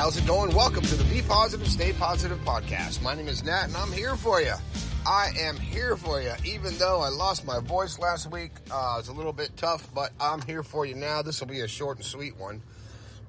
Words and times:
how's 0.00 0.16
it 0.16 0.26
going? 0.26 0.50
Welcome 0.54 0.82
to 0.84 0.94
the 0.94 1.04
Be 1.12 1.20
Positive, 1.20 1.68
Stay 1.68 1.92
Positive 1.92 2.38
podcast. 2.38 3.02
My 3.02 3.14
name 3.14 3.28
is 3.28 3.44
Nat 3.44 3.64
and 3.64 3.76
I'm 3.76 3.92
here 3.92 4.16
for 4.16 4.40
you. 4.40 4.54
I 5.06 5.30
am 5.38 5.58
here 5.58 5.94
for 5.94 6.22
you. 6.22 6.32
Even 6.42 6.74
though 6.78 7.02
I 7.02 7.10
lost 7.10 7.44
my 7.44 7.60
voice 7.60 7.98
last 7.98 8.30
week, 8.30 8.52
uh, 8.70 8.96
it's 8.98 9.08
a 9.08 9.12
little 9.12 9.34
bit 9.34 9.58
tough, 9.58 9.86
but 9.94 10.10
I'm 10.18 10.40
here 10.40 10.62
for 10.62 10.86
you 10.86 10.94
now. 10.94 11.20
This 11.20 11.40
will 11.40 11.48
be 11.48 11.60
a 11.60 11.68
short 11.68 11.98
and 11.98 12.06
sweet 12.06 12.38
one. 12.38 12.62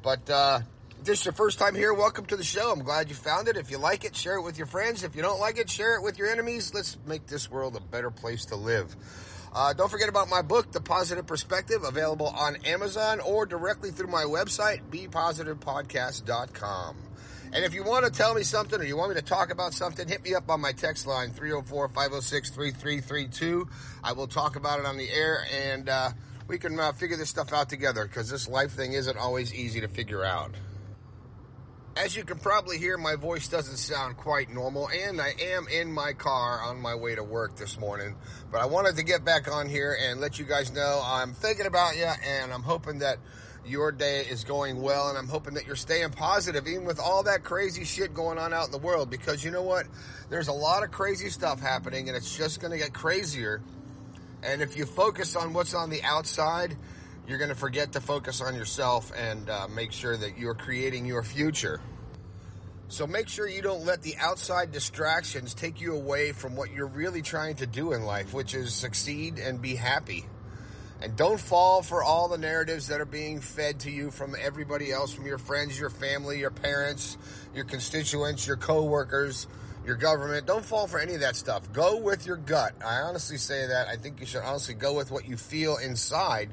But, 0.01 0.29
uh, 0.29 0.61
this 1.03 1.19
is 1.19 1.25
your 1.25 1.33
first 1.33 1.59
time 1.59 1.75
here, 1.75 1.93
welcome 1.93 2.25
to 2.27 2.37
the 2.37 2.43
show. 2.45 2.71
I'm 2.71 2.83
glad 2.83 3.09
you 3.09 3.15
found 3.15 3.49
it. 3.49 3.57
If 3.57 3.69
you 3.69 3.77
like 3.77 4.05
it, 4.05 4.15
share 4.15 4.37
it 4.37 4.43
with 4.43 4.57
your 4.57 4.67
friends. 4.67 5.03
If 5.03 5.13
you 5.13 5.21
don't 5.21 5.41
like 5.41 5.57
it, 5.57 5.69
share 5.69 5.97
it 5.97 6.03
with 6.03 6.17
your 6.17 6.29
enemies. 6.29 6.73
Let's 6.73 6.95
make 7.05 7.27
this 7.27 7.51
world 7.51 7.75
a 7.75 7.81
better 7.81 8.11
place 8.11 8.45
to 8.45 8.55
live. 8.55 8.95
Uh, 9.53 9.73
don't 9.73 9.91
forget 9.91 10.07
about 10.07 10.29
my 10.29 10.41
book, 10.41 10.71
The 10.71 10.79
Positive 10.79 11.27
Perspective, 11.27 11.83
available 11.83 12.27
on 12.27 12.55
Amazon 12.65 13.19
or 13.19 13.45
directly 13.45 13.91
through 13.91 14.07
my 14.07 14.23
website, 14.23 14.79
bepositivepodcast.com. 14.89 16.95
And 17.53 17.65
if 17.65 17.73
you 17.73 17.83
want 17.83 18.05
to 18.05 18.11
tell 18.11 18.33
me 18.33 18.43
something 18.43 18.79
or 18.79 18.85
you 18.85 18.95
want 18.95 19.09
me 19.09 19.15
to 19.15 19.21
talk 19.21 19.51
about 19.51 19.73
something, 19.73 20.07
hit 20.07 20.23
me 20.23 20.35
up 20.35 20.49
on 20.49 20.61
my 20.61 20.71
text 20.71 21.05
line, 21.05 21.31
304-506-3332. 21.31 23.67
I 24.01 24.13
will 24.13 24.27
talk 24.27 24.55
about 24.55 24.79
it 24.79 24.85
on 24.85 24.95
the 24.95 25.09
air 25.09 25.45
and, 25.51 25.89
uh, 25.89 26.11
we 26.47 26.57
can 26.57 26.79
uh, 26.79 26.93
figure 26.93 27.17
this 27.17 27.29
stuff 27.29 27.53
out 27.53 27.69
together 27.69 28.05
because 28.05 28.27
this 28.29 28.47
life 28.47 28.71
thing 28.71 28.93
isn't 28.93 29.17
always 29.17 29.53
easy 29.53 29.81
to 29.81 29.87
figure 29.87 30.25
out. 30.25 30.55
As 31.97 32.15
you 32.15 32.23
can 32.23 32.39
probably 32.39 32.77
hear, 32.77 32.97
my 32.97 33.15
voice 33.15 33.49
doesn't 33.49 33.75
sound 33.75 34.15
quite 34.15 34.49
normal, 34.49 34.87
and 34.87 35.19
I 35.19 35.33
am 35.39 35.67
in 35.67 35.91
my 35.91 36.13
car 36.13 36.61
on 36.61 36.79
my 36.79 36.95
way 36.95 37.15
to 37.15 37.23
work 37.23 37.57
this 37.57 37.77
morning. 37.77 38.15
But 38.49 38.61
I 38.61 38.65
wanted 38.65 38.95
to 38.95 39.03
get 39.03 39.25
back 39.25 39.51
on 39.51 39.67
here 39.67 39.97
and 39.99 40.21
let 40.21 40.39
you 40.39 40.45
guys 40.45 40.71
know 40.71 41.01
I'm 41.03 41.33
thinking 41.33 41.65
about 41.65 41.97
you, 41.97 42.05
and 42.05 42.53
I'm 42.53 42.63
hoping 42.63 42.99
that 42.99 43.17
your 43.65 43.91
day 43.91 44.21
is 44.21 44.45
going 44.45 44.81
well, 44.81 45.09
and 45.09 45.17
I'm 45.17 45.27
hoping 45.27 45.55
that 45.55 45.67
you're 45.67 45.75
staying 45.75 46.11
positive, 46.11 46.65
even 46.65 46.85
with 46.85 46.99
all 46.99 47.23
that 47.23 47.43
crazy 47.43 47.83
shit 47.83 48.13
going 48.13 48.37
on 48.37 48.53
out 48.53 48.67
in 48.67 48.71
the 48.71 48.77
world. 48.77 49.09
Because 49.09 49.43
you 49.43 49.51
know 49.51 49.63
what? 49.63 49.85
There's 50.29 50.47
a 50.47 50.53
lot 50.53 50.83
of 50.83 50.91
crazy 50.91 51.29
stuff 51.29 51.59
happening, 51.59 52.07
and 52.07 52.15
it's 52.15 52.37
just 52.37 52.61
going 52.61 52.71
to 52.71 52.77
get 52.77 52.93
crazier. 52.93 53.61
And 54.43 54.61
if 54.61 54.77
you 54.77 54.85
focus 54.85 55.35
on 55.35 55.51
what's 55.51 55.73
on 55.73 55.89
the 55.89 56.01
outside, 56.03 56.77
you're 57.27 57.37
going 57.37 57.49
to 57.49 57.55
forget 57.55 57.93
to 57.93 58.01
focus 58.01 58.41
on 58.41 58.55
yourself 58.55 59.11
and 59.15 59.49
uh, 59.49 59.67
make 59.67 59.91
sure 59.91 60.17
that 60.17 60.37
you're 60.37 60.55
creating 60.55 61.05
your 61.05 61.23
future. 61.23 61.81
So 62.87 63.07
make 63.07 63.29
sure 63.29 63.47
you 63.47 63.61
don't 63.61 63.85
let 63.85 64.01
the 64.01 64.17
outside 64.17 64.73
distractions 64.73 65.53
take 65.53 65.79
you 65.79 65.95
away 65.95 66.33
from 66.33 66.57
what 66.57 66.71
you're 66.71 66.87
really 66.87 67.21
trying 67.21 67.55
to 67.55 67.65
do 67.65 67.93
in 67.93 68.03
life, 68.03 68.33
which 68.33 68.53
is 68.53 68.73
succeed 68.73 69.39
and 69.39 69.61
be 69.61 69.75
happy. 69.75 70.25
And 71.01 71.15
don't 71.15 71.39
fall 71.39 71.81
for 71.81 72.03
all 72.03 72.27
the 72.27 72.37
narratives 72.37 72.89
that 72.89 72.99
are 72.99 73.05
being 73.05 73.39
fed 73.39 73.79
to 73.81 73.91
you 73.91 74.11
from 74.11 74.35
everybody 74.39 74.91
else, 74.91 75.13
from 75.13 75.25
your 75.25 75.37
friends, 75.37 75.79
your 75.79 75.89
family, 75.89 76.39
your 76.39 76.51
parents, 76.51 77.17
your 77.55 77.63
constituents, 77.63 78.45
your 78.45 78.57
coworkers, 78.57 79.47
your 79.85 79.95
government. 79.95 80.45
Don't 80.45 80.65
fall 80.65 80.85
for 80.85 80.99
any 80.99 81.15
of 81.15 81.21
that 81.21 81.35
stuff. 81.35 81.71
Go 81.71 81.97
with 81.97 82.27
your 82.27 82.37
gut. 82.37 82.73
I 82.85 82.97
honestly 82.97 83.37
say 83.37 83.67
that. 83.67 83.87
I 83.87 83.95
think 83.95 84.19
you 84.19 84.25
should 84.25 84.43
honestly 84.43 84.75
go 84.75 84.93
with 84.93 85.11
what 85.11 85.27
you 85.27 85.37
feel 85.37 85.77
inside 85.77 86.49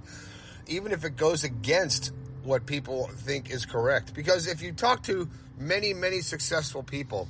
even 0.68 0.92
if 0.92 1.04
it 1.04 1.16
goes 1.16 1.44
against 1.44 2.12
what 2.44 2.66
people 2.66 3.08
think 3.08 3.50
is 3.50 3.66
correct. 3.66 4.14
Because 4.14 4.46
if 4.46 4.62
you 4.62 4.72
talk 4.72 5.02
to 5.04 5.28
many, 5.58 5.92
many 5.94 6.20
successful 6.20 6.82
people, 6.82 7.26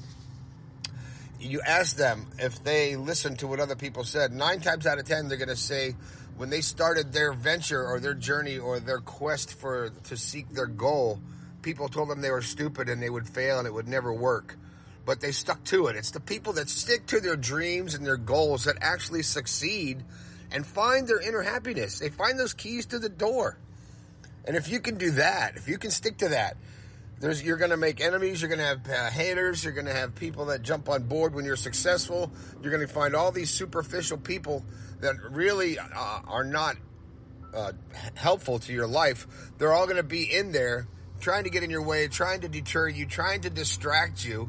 you 1.41 1.61
ask 1.61 1.97
them 1.97 2.27
if 2.39 2.63
they 2.65 2.97
listen 2.97 3.37
to 3.37 3.47
what 3.47 3.61
other 3.61 3.77
people 3.77 4.05
said, 4.05 4.33
nine 4.33 4.61
times 4.61 4.87
out 4.87 4.99
of 4.99 5.07
ten, 5.07 5.29
they're 5.29 5.39
going 5.39 5.49
to 5.49 5.57
say 5.57 5.95
when 6.37 6.51
they 6.51 6.61
started 6.61 7.13
their 7.13 7.33
venture 7.33 7.85
or 7.85 8.01
their 8.01 8.15
journey 8.15 8.59
or 8.59 8.81
their 8.81 8.99
quest 9.01 9.55
for, 9.55 9.91
to 10.05 10.17
seek 10.17 10.49
their 10.51 10.67
goal, 10.67 11.21
people 11.63 11.89
told 11.89 12.09
them 12.09 12.21
they 12.21 12.31
were 12.31 12.43
stupid 12.43 12.89
and 12.89 13.03
they 13.03 13.11
would 13.11 13.29
fail 13.29 13.59
and 13.59 13.67
it 13.67 13.75
would 13.75 13.89
never 13.89 14.13
work. 14.13 14.57
But 15.05 15.21
they 15.21 15.33
stuck 15.33 15.65
to 15.65 15.87
it. 15.87 15.97
It's 15.97 16.11
the 16.11 16.21
people 16.21 16.53
that 16.55 16.69
stick 16.69 17.07
to 17.07 17.21
their 17.21 17.37
dreams 17.37 17.95
and 17.95 18.07
their 18.07 18.17
goals 18.17 18.65
that 18.65 18.77
actually 18.81 19.23
succeed 19.23 20.05
and 20.53 20.67
find 20.67 21.07
their 21.07 21.21
inner 21.21 21.43
happiness. 21.43 21.99
They 21.99 22.09
find 22.09 22.39
those 22.39 22.55
keys 22.55 22.87
to 22.87 22.99
the 22.99 23.09
door. 23.09 23.59
And 24.45 24.57
if 24.57 24.69
you 24.69 24.81
can 24.81 24.97
do 24.97 25.13
that, 25.13 25.57
if 25.57 25.69
you 25.69 25.79
can 25.79 25.91
stick 25.91 26.19
to 26.19 26.29
that, 26.29 26.57
there's, 27.21 27.43
you're 27.43 27.57
going 27.57 27.71
to 27.71 27.77
make 27.77 28.01
enemies. 28.01 28.41
You're 28.41 28.49
going 28.49 28.61
to 28.61 28.65
have 28.65 28.89
uh, 28.89 29.11
haters. 29.11 29.65
You're 29.65 29.73
going 29.73 29.87
to 29.87 29.93
have 29.93 30.15
people 30.15 30.47
that 30.47 30.63
jump 30.63 30.89
on 30.89 31.03
board 31.05 31.35
when 31.35 31.45
you're 31.45 31.57
successful. 31.57 32.33
You're 32.63 32.71
going 32.71 32.87
to 32.87 32.93
find 32.93 33.15
all 33.15 33.33
these 33.33 33.51
superficial 33.51 34.19
people 34.19 34.65
that 35.01 35.17
really 35.31 35.79
uh, 35.79 35.85
are 35.95 36.45
not 36.45 36.77
uh, 37.55 37.73
helpful 38.15 38.59
to 38.61 38.73
your 38.73 38.87
life. 38.87 39.27
They're 39.59 39.73
all 39.73 39.87
going 39.87 39.97
to 39.97 40.03
be 40.03 40.33
in 40.33 40.53
there 40.53 40.87
trying 41.21 41.45
to 41.45 41.51
get 41.51 41.63
in 41.63 41.71
your 41.71 41.83
way, 41.83 42.07
trying 42.09 42.43
to 42.43 42.49
deter 42.49 42.89
you, 42.89 43.07
trying 43.07 43.41
to 43.43 43.51
distract 43.51 44.25
you. 44.25 44.49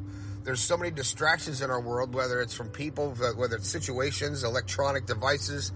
There's 0.50 0.62
so 0.62 0.78
many 0.78 0.90
distractions 0.90 1.62
in 1.62 1.70
our 1.70 1.80
world, 1.80 2.16
whether 2.16 2.42
it's 2.42 2.56
from 2.56 2.70
people, 2.70 3.14
whether 3.36 3.58
it's 3.58 3.70
situations, 3.70 4.44
electronic 4.44 5.06
devices. 5.06 5.72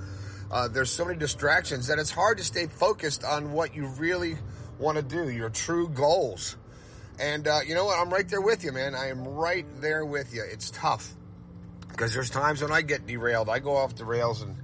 Uh, 0.50 0.68
there's 0.68 0.90
so 0.90 1.06
many 1.06 1.20
distractions 1.20 1.86
that 1.86 2.00
it's 2.00 2.10
hard 2.10 2.40
to 2.40 2.44
stay 2.44 2.66
focused 2.66 3.24
on 3.24 3.52
what 3.52 3.76
you 3.76 3.86
really 3.86 4.36
want 4.80 4.98
to 4.98 5.04
do, 5.04 5.30
your 5.30 5.52
true 5.52 5.90
goals. 5.90 6.58
And 7.20 7.48
uh, 7.48 7.60
you 7.64 7.76
know 7.76 7.86
what? 7.86 8.00
I'm 8.00 8.12
right 8.12 8.28
there 8.28 8.42
with 8.42 8.64
you, 8.64 8.72
man. 8.72 8.96
I 8.96 9.10
am 9.10 9.28
right 9.28 9.68
there 9.80 10.04
with 10.04 10.34
you. 10.34 10.44
It's 10.52 10.72
tough 10.72 11.14
because 11.90 12.12
there's 12.12 12.32
times 12.32 12.64
when 12.64 12.72
I 12.72 12.82
get 12.82 13.06
derailed. 13.06 13.50
I 13.50 13.60
go 13.60 13.78
off 13.78 13.94
the 13.94 14.06
rails 14.06 14.42
and 14.42 14.56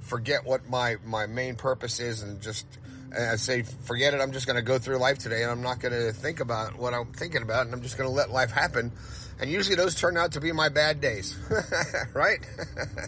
forget 0.00 0.46
what 0.46 0.66
my 0.70 0.96
my 1.04 1.26
main 1.26 1.56
purpose 1.56 2.00
is, 2.00 2.22
and 2.22 2.40
just 2.40 2.64
and 3.12 3.32
I 3.32 3.36
say, 3.36 3.64
forget 3.64 4.14
it. 4.14 4.22
I'm 4.22 4.32
just 4.32 4.46
going 4.46 4.56
to 4.56 4.62
go 4.62 4.78
through 4.78 4.96
life 4.96 5.18
today, 5.18 5.42
and 5.42 5.50
I'm 5.50 5.62
not 5.62 5.78
going 5.78 5.92
to 5.92 6.10
think 6.14 6.40
about 6.40 6.78
what 6.78 6.94
I'm 6.94 7.12
thinking 7.12 7.42
about, 7.42 7.66
and 7.66 7.74
I'm 7.74 7.82
just 7.82 7.98
going 7.98 8.08
to 8.08 8.16
let 8.16 8.30
life 8.30 8.50
happen. 8.50 8.92
And 9.40 9.50
usually 9.50 9.76
those 9.76 9.94
turn 9.94 10.16
out 10.16 10.32
to 10.32 10.40
be 10.40 10.50
my 10.52 10.68
bad 10.68 11.00
days, 11.00 11.38
right? 12.14 12.40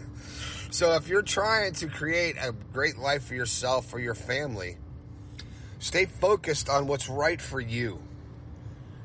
so 0.71 0.95
if 0.95 1.07
you're 1.09 1.21
trying 1.21 1.73
to 1.73 1.87
create 1.87 2.37
a 2.39 2.53
great 2.73 2.97
life 2.97 3.25
for 3.25 3.35
yourself, 3.35 3.93
or 3.93 3.99
your 3.99 4.15
family, 4.15 4.77
stay 5.79 6.05
focused 6.05 6.69
on 6.69 6.87
what's 6.87 7.09
right 7.09 7.41
for 7.41 7.59
you. 7.59 8.01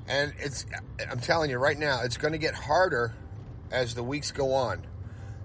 And 0.09 0.33
it's, 0.39 0.67
I'm 1.11 1.19
telling 1.19 1.51
you 1.51 1.59
right 1.59 1.77
now, 1.77 2.03
it's 2.05 2.17
going 2.17 2.33
to 2.33 2.39
get 2.39 2.55
harder 2.55 3.13
as 3.73 3.95
the 3.95 4.05
weeks 4.05 4.31
go 4.31 4.55
on. 4.55 4.87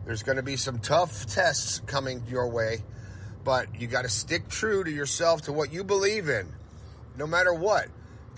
There's 0.05 0.21
going 0.21 0.35
to 0.35 0.43
be 0.43 0.57
some 0.57 0.79
tough 0.79 1.25
tests 1.25 1.81
coming 1.87 2.23
your 2.27 2.47
way, 2.47 2.83
but 3.43 3.79
you 3.79 3.87
got 3.87 4.03
to 4.03 4.09
stick 4.09 4.49
true 4.49 4.83
to 4.83 4.91
yourself, 4.91 5.43
to 5.43 5.53
what 5.53 5.73
you 5.73 5.83
believe 5.83 6.29
in, 6.29 6.51
no 7.17 7.25
matter 7.25 7.53
what. 7.53 7.87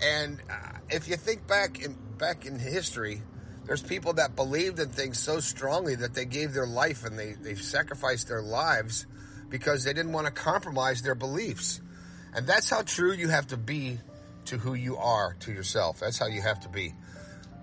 And 0.00 0.40
uh, 0.50 0.78
if 0.90 1.08
you 1.08 1.16
think 1.16 1.46
back 1.46 1.82
in 1.82 1.96
back 2.18 2.46
in 2.46 2.58
history, 2.58 3.22
there's 3.66 3.82
people 3.82 4.14
that 4.14 4.36
believed 4.36 4.78
in 4.78 4.90
things 4.90 5.18
so 5.18 5.40
strongly 5.40 5.94
that 5.96 6.14
they 6.14 6.24
gave 6.24 6.52
their 6.52 6.66
life 6.66 7.04
and 7.04 7.18
they 7.18 7.32
they 7.32 7.54
sacrificed 7.54 8.28
their 8.28 8.42
lives 8.42 9.06
because 9.48 9.84
they 9.84 9.92
didn't 9.92 10.12
want 10.12 10.26
to 10.26 10.32
compromise 10.32 11.02
their 11.02 11.14
beliefs. 11.14 11.80
And 12.34 12.46
that's 12.46 12.68
how 12.68 12.82
true 12.82 13.12
you 13.12 13.28
have 13.28 13.46
to 13.48 13.56
be 13.56 13.98
to 14.46 14.58
who 14.58 14.74
you 14.74 14.96
are 14.96 15.34
to 15.40 15.52
yourself. 15.52 16.00
That's 16.00 16.18
how 16.18 16.26
you 16.26 16.42
have 16.42 16.60
to 16.60 16.68
be. 16.68 16.94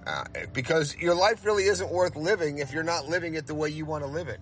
Uh, 0.07 0.23
because 0.53 0.97
your 0.97 1.13
life 1.13 1.45
really 1.45 1.65
isn't 1.65 1.91
worth 1.91 2.15
living 2.15 2.57
if 2.57 2.73
you're 2.73 2.83
not 2.83 3.07
living 3.07 3.35
it 3.35 3.45
the 3.45 3.53
way 3.53 3.69
you 3.69 3.85
want 3.85 4.03
to 4.03 4.09
live 4.09 4.29
it. 4.29 4.39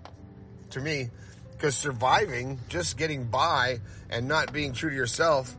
To 0.71 0.79
me, 0.79 1.09
because 1.51 1.75
surviving, 1.75 2.59
just 2.69 2.97
getting 2.97 3.25
by 3.25 3.79
and 4.09 4.27
not 4.27 4.53
being 4.53 4.71
true 4.71 4.91
to 4.91 4.95
yourself 4.95 5.57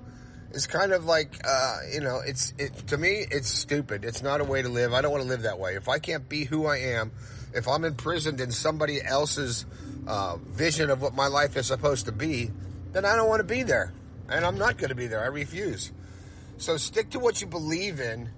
is 0.52 0.66
kind 0.66 0.92
of 0.92 1.04
like, 1.04 1.40
uh, 1.44 1.78
you 1.92 2.00
know, 2.00 2.20
it's, 2.24 2.52
it, 2.58 2.74
to 2.88 2.96
me, 2.96 3.24
it's 3.30 3.48
stupid. 3.48 4.04
It's 4.04 4.22
not 4.22 4.40
a 4.40 4.44
way 4.44 4.62
to 4.62 4.68
live. 4.68 4.92
I 4.92 5.00
don't 5.00 5.12
want 5.12 5.22
to 5.22 5.28
live 5.28 5.42
that 5.42 5.58
way. 5.58 5.74
If 5.74 5.88
I 5.88 5.98
can't 5.98 6.28
be 6.28 6.44
who 6.44 6.66
I 6.66 6.78
am, 6.78 7.12
if 7.54 7.68
I'm 7.68 7.84
imprisoned 7.84 8.40
in 8.40 8.50
somebody 8.50 9.02
else's, 9.02 9.66
uh, 10.06 10.36
vision 10.36 10.90
of 10.90 11.02
what 11.02 11.14
my 11.14 11.26
life 11.26 11.56
is 11.56 11.66
supposed 11.66 12.06
to 12.06 12.12
be, 12.12 12.50
then 12.92 13.04
I 13.04 13.16
don't 13.16 13.28
want 13.28 13.40
to 13.40 13.44
be 13.44 13.62
there. 13.62 13.92
And 14.28 14.44
I'm 14.44 14.58
not 14.58 14.76
going 14.76 14.90
to 14.90 14.94
be 14.94 15.06
there. 15.06 15.22
I 15.22 15.26
refuse. 15.26 15.92
So 16.58 16.76
stick 16.76 17.10
to 17.10 17.18
what 17.18 17.40
you 17.40 17.46
believe 17.46 18.00
in 18.00 18.30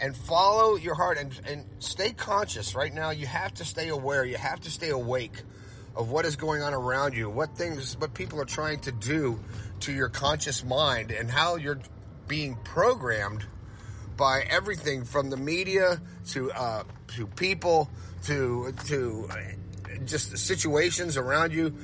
and 0.00 0.16
follow 0.16 0.76
your 0.76 0.94
heart 0.94 1.18
and, 1.18 1.38
and 1.46 1.64
stay 1.78 2.12
conscious. 2.12 2.74
Right 2.74 2.92
now, 2.92 3.10
you 3.10 3.26
have 3.26 3.54
to 3.54 3.64
stay 3.64 3.88
aware. 3.88 4.24
You 4.24 4.36
have 4.36 4.60
to 4.60 4.70
stay 4.70 4.90
awake 4.90 5.42
of 5.96 6.10
what 6.10 6.24
is 6.26 6.36
going 6.36 6.62
on 6.62 6.74
around 6.74 7.14
you, 7.14 7.30
what 7.30 7.56
things, 7.56 7.96
what 7.98 8.12
people 8.14 8.40
are 8.40 8.46
trying 8.46 8.80
to 8.80 8.92
do 8.92 9.40
to 9.80 9.92
your 9.92 10.08
conscious 10.08 10.62
mind 10.62 11.10
and 11.10 11.30
how 11.30 11.56
you're 11.56 11.80
being 12.28 12.56
programmed 12.64 13.44
by 14.16 14.42
everything 14.48 15.04
from 15.04 15.30
the 15.30 15.36
media 15.36 16.00
to, 16.28 16.50
uh, 16.52 16.82
to 17.08 17.26
people 17.26 17.88
to, 18.24 18.72
to 18.86 19.28
just 20.04 20.36
situations 20.36 21.16
around 21.16 21.52
you. 21.52 21.74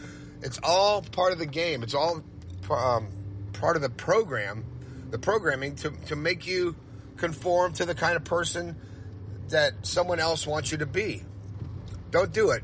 It's 0.42 0.58
all 0.62 1.02
part 1.02 1.32
of 1.32 1.38
the 1.38 1.46
game. 1.46 1.82
It's 1.82 1.94
all, 1.94 2.22
um, 2.70 3.08
part 3.52 3.76
of 3.76 3.82
the 3.82 3.90
program, 3.90 4.64
the 5.10 5.18
programming 5.18 5.76
to, 5.76 5.90
to 6.06 6.16
make 6.16 6.46
you 6.46 6.76
conform 7.16 7.72
to 7.74 7.84
the 7.84 7.94
kind 7.94 8.16
of 8.16 8.24
person 8.24 8.76
that 9.48 9.86
someone 9.86 10.18
else 10.18 10.46
wants 10.46 10.72
you 10.72 10.78
to 10.78 10.86
be. 10.86 11.22
Don't 12.10 12.32
do 12.32 12.50
it. 12.50 12.62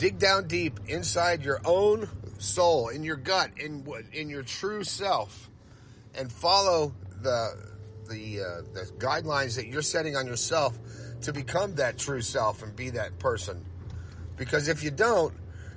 Dig 0.00 0.18
down 0.18 0.48
deep 0.48 0.80
inside 0.86 1.44
your 1.44 1.60
own 1.62 2.08
soul, 2.38 2.88
in 2.88 3.04
your 3.04 3.16
gut, 3.16 3.50
in 3.58 3.86
in 4.14 4.30
your 4.30 4.42
true 4.42 4.82
self, 4.82 5.50
and 6.14 6.32
follow 6.32 6.94
the 7.20 7.50
the 8.08 8.40
uh, 8.40 8.62
the 8.72 8.90
guidelines 8.96 9.56
that 9.56 9.66
you're 9.66 9.82
setting 9.82 10.16
on 10.16 10.26
yourself 10.26 10.78
to 11.20 11.34
become 11.34 11.74
that 11.74 11.98
true 11.98 12.22
self 12.22 12.62
and 12.62 12.74
be 12.74 12.88
that 12.88 13.18
person. 13.18 13.62
Because 14.38 14.68
if 14.68 14.82
you 14.82 14.90
don't, 14.90 15.34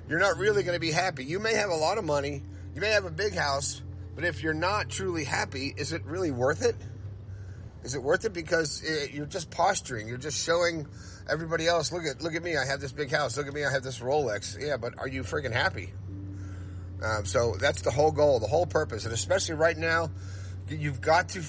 you're 0.08 0.20
not 0.20 0.38
really 0.38 0.62
going 0.62 0.76
to 0.76 0.80
be 0.80 0.90
happy. 0.90 1.26
You 1.26 1.38
may 1.38 1.52
have 1.56 1.68
a 1.68 1.76
lot 1.76 1.98
of 1.98 2.04
money, 2.06 2.42
you 2.74 2.80
may 2.80 2.92
have 2.92 3.04
a 3.04 3.10
big 3.10 3.34
house, 3.34 3.82
but 4.14 4.24
if 4.24 4.42
you're 4.42 4.54
not 4.54 4.88
truly 4.88 5.24
happy, 5.24 5.74
is 5.76 5.92
it 5.92 6.02
really 6.06 6.30
worth 6.30 6.62
it? 6.62 6.76
Is 7.84 7.94
it 7.94 8.02
worth 8.02 8.24
it? 8.24 8.32
Because 8.32 8.82
it, 8.82 9.12
you're 9.12 9.26
just 9.26 9.50
posturing. 9.50 10.08
You're 10.08 10.18
just 10.18 10.44
showing 10.44 10.86
everybody 11.30 11.66
else. 11.66 11.92
Look 11.92 12.04
at 12.04 12.22
look 12.22 12.34
at 12.34 12.42
me. 12.42 12.56
I 12.56 12.64
have 12.64 12.80
this 12.80 12.92
big 12.92 13.10
house. 13.10 13.36
Look 13.36 13.46
at 13.46 13.52
me. 13.52 13.64
I 13.64 13.70
have 13.70 13.82
this 13.82 14.00
Rolex. 14.00 14.60
Yeah, 14.60 14.78
but 14.78 14.98
are 14.98 15.08
you 15.08 15.22
freaking 15.22 15.52
happy? 15.52 15.92
Um, 17.02 17.26
so 17.26 17.56
that's 17.60 17.82
the 17.82 17.90
whole 17.90 18.10
goal, 18.10 18.40
the 18.40 18.46
whole 18.46 18.66
purpose, 18.66 19.04
and 19.04 19.12
especially 19.12 19.56
right 19.56 19.76
now, 19.76 20.10
you've 20.68 21.02
got 21.02 21.30
to 21.30 21.42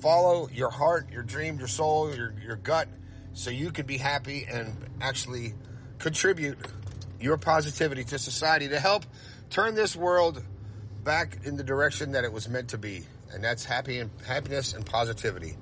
follow 0.00 0.48
your 0.48 0.70
heart, 0.70 1.10
your 1.12 1.22
dream, 1.22 1.58
your 1.58 1.68
soul, 1.68 2.14
your 2.14 2.34
your 2.44 2.56
gut, 2.56 2.88
so 3.32 3.50
you 3.50 3.70
can 3.70 3.86
be 3.86 3.98
happy 3.98 4.46
and 4.50 4.74
actually 5.00 5.54
contribute 5.98 6.58
your 7.20 7.36
positivity 7.36 8.04
to 8.04 8.18
society 8.18 8.68
to 8.68 8.80
help 8.80 9.04
turn 9.50 9.74
this 9.74 9.94
world 9.94 10.42
back 11.04 11.38
in 11.44 11.56
the 11.56 11.64
direction 11.64 12.12
that 12.12 12.24
it 12.24 12.32
was 12.32 12.48
meant 12.48 12.70
to 12.70 12.78
be, 12.78 13.02
and 13.32 13.42
that's 13.42 13.64
happy 13.64 13.98
and 13.98 14.10
happiness 14.26 14.74
and 14.74 14.84
positivity. 14.84 15.56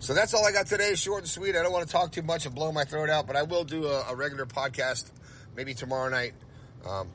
So 0.00 0.14
that's 0.14 0.32
all 0.32 0.46
I 0.46 0.52
got 0.52 0.66
today. 0.66 0.94
Short 0.94 1.20
and 1.20 1.28
sweet. 1.28 1.56
I 1.56 1.62
don't 1.62 1.72
want 1.72 1.86
to 1.86 1.92
talk 1.92 2.12
too 2.12 2.22
much 2.22 2.46
and 2.46 2.54
blow 2.54 2.70
my 2.70 2.84
throat 2.84 3.10
out, 3.10 3.26
but 3.26 3.36
I 3.36 3.42
will 3.42 3.64
do 3.64 3.86
a, 3.86 4.06
a 4.10 4.14
regular 4.14 4.46
podcast 4.46 5.10
maybe 5.56 5.74
tomorrow 5.74 6.08
night. 6.08 6.34
Um, 6.88 7.08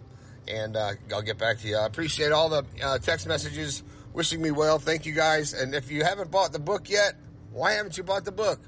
and 0.47 0.75
uh, 0.75 0.91
I'll 1.13 1.21
get 1.21 1.37
back 1.37 1.59
to 1.59 1.67
you. 1.67 1.77
I 1.77 1.85
appreciate 1.85 2.31
all 2.33 2.49
the 2.49 2.65
uh, 2.83 2.97
text 2.99 3.25
messages 3.25 3.83
wishing 4.11 4.41
me 4.41 4.51
well. 4.51 4.79
Thank 4.79 5.05
you 5.05 5.13
guys. 5.13 5.53
And 5.53 5.73
if 5.73 5.91
you 5.91 6.03
haven't 6.03 6.29
bought 6.29 6.51
the 6.51 6.59
book 6.59 6.89
yet, 6.89 7.15
why 7.51 7.73
haven't 7.73 7.97
you 7.97 8.03
bought 8.03 8.25
the 8.25 8.31
book? 8.31 8.59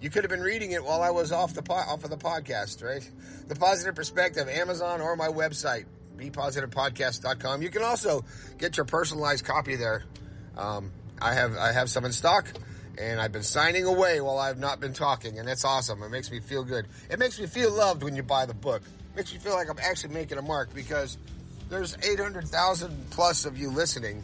You 0.00 0.10
could 0.10 0.22
have 0.22 0.30
been 0.30 0.42
reading 0.42 0.72
it 0.72 0.84
while 0.84 1.02
I 1.02 1.10
was 1.10 1.32
off 1.32 1.54
the 1.54 1.62
po- 1.62 1.74
off 1.74 2.04
of 2.04 2.10
the 2.10 2.16
podcast, 2.16 2.84
right? 2.84 3.08
The 3.48 3.54
Positive 3.54 3.94
Perspective, 3.94 4.48
Amazon 4.48 5.00
or 5.00 5.16
my 5.16 5.28
website, 5.28 5.86
bepositivepodcast.com. 6.16 7.62
You 7.62 7.70
can 7.70 7.82
also 7.82 8.24
get 8.58 8.76
your 8.76 8.86
personalized 8.86 9.44
copy 9.44 9.76
there. 9.76 10.04
Um, 10.56 10.90
I 11.20 11.34
have 11.34 11.56
I 11.56 11.72
have 11.72 11.88
some 11.90 12.04
in 12.04 12.12
stock 12.12 12.46
and 12.98 13.20
I've 13.20 13.32
been 13.32 13.42
signing 13.42 13.84
away 13.84 14.20
while 14.20 14.38
I've 14.38 14.58
not 14.58 14.80
been 14.80 14.92
talking, 14.92 15.38
and 15.38 15.48
that's 15.48 15.64
awesome. 15.64 16.02
It 16.02 16.10
makes 16.10 16.30
me 16.30 16.40
feel 16.40 16.64
good. 16.64 16.86
It 17.10 17.18
makes 17.18 17.40
me 17.40 17.46
feel 17.46 17.72
loved 17.72 18.02
when 18.02 18.14
you 18.14 18.22
buy 18.22 18.46
the 18.46 18.54
book. 18.54 18.82
It 18.82 19.16
makes 19.16 19.32
me 19.32 19.38
feel 19.38 19.54
like 19.54 19.68
I'm 19.68 19.78
actually 19.82 20.14
making 20.14 20.38
a 20.38 20.42
mark 20.42 20.72
because 20.74 21.18
there's 21.68 21.96
800,000 22.02 23.10
plus 23.10 23.46
of 23.46 23.58
you 23.58 23.70
listening, 23.70 24.22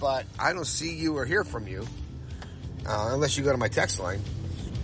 but 0.00 0.24
I 0.38 0.52
don't 0.52 0.66
see 0.66 0.94
you 0.94 1.16
or 1.16 1.24
hear 1.24 1.44
from 1.44 1.68
you 1.68 1.86
uh, 2.86 3.10
unless 3.12 3.36
you 3.36 3.44
go 3.44 3.52
to 3.52 3.58
my 3.58 3.68
text 3.68 4.00
line. 4.00 4.20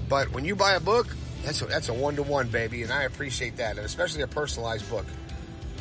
But 0.08 0.30
when 0.32 0.44
you 0.44 0.54
buy 0.54 0.74
a 0.74 0.80
book, 0.80 1.08
that's 1.44 1.62
a, 1.62 1.66
that's 1.66 1.88
a 1.88 1.94
one 1.94 2.16
to 2.16 2.22
one, 2.22 2.48
baby, 2.48 2.82
and 2.82 2.92
I 2.92 3.04
appreciate 3.04 3.56
that, 3.56 3.76
and 3.76 3.84
especially 3.84 4.22
a 4.22 4.28
personalized 4.28 4.88
book. 4.88 5.06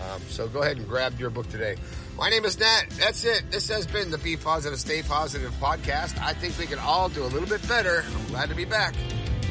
Um, 0.02 0.22
so 0.30 0.48
go 0.48 0.62
ahead 0.62 0.78
and 0.78 0.88
grab 0.88 1.20
your 1.20 1.30
book 1.30 1.50
today. 1.50 1.76
My 2.18 2.30
name 2.30 2.46
is 2.46 2.60
Nat. 2.60 2.84
That's 2.92 3.26
it. 3.26 3.44
This 3.52 3.68
has 3.70 3.86
been 3.88 4.12
the 4.12 4.18
Be 4.18 4.38
Positive, 4.38 4.80
Stay 4.80 5.02
Positive 5.02 5.52
podcast. 5.60 6.22
I 6.22 6.34
think 6.34 6.58
we 6.58 6.66
can 6.66 6.80
all 6.80 7.10
do 7.10 7.24
a 7.24 7.28
little 7.28 7.50
bit 7.50 7.68
better. 7.68 8.04
I'm 8.16 8.28
glad 8.28 8.50
to 8.50 8.56
be 8.56 8.66
back. 8.66 8.96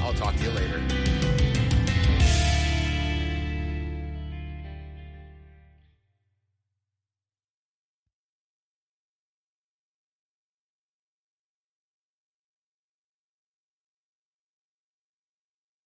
I'll 0.01 0.15
talk 0.15 0.35
to 0.37 0.43
you 0.43 0.51
later. 0.51 1.14